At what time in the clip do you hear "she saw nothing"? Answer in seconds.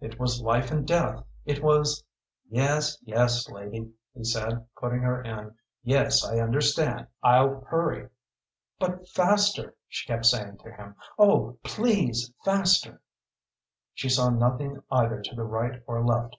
13.92-14.82